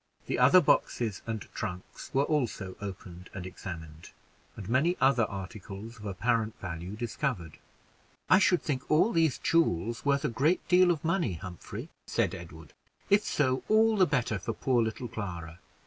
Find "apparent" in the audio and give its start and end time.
6.05-6.59